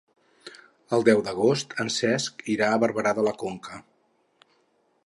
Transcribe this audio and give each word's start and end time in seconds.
El 0.97 1.05
deu 1.09 1.21
d'agost 1.27 1.75
en 1.85 1.91
Cesc 1.97 2.43
irà 2.55 2.71
a 2.71 2.81
Barberà 2.87 3.13
de 3.21 3.27
la 3.31 3.37
Conca. 3.45 3.81